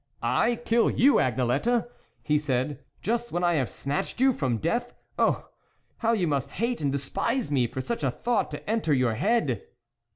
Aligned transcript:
"I, 0.43 0.55
kill 0.55 0.89
you, 0.89 1.19
Agnelette!" 1.19 1.87
he 2.23 2.39
said, 2.39 2.79
"just 3.03 3.31
when 3.31 3.43
I 3.43 3.53
have 3.53 3.69
snatched 3.69 4.19
you 4.19 4.33
from 4.33 4.57
death! 4.57 4.95
Oh! 5.19 5.49
how 5.97 6.13
you 6.13 6.27
must 6.27 6.53
hate 6.53 6.81
and 6.81 6.91
despise 6.91 7.51
me 7.51 7.67
for 7.67 7.81
such 7.81 8.03
a 8.03 8.09
thought 8.09 8.49
to 8.49 8.67
enter 8.67 8.95
your 8.95 9.13
head." 9.13 9.63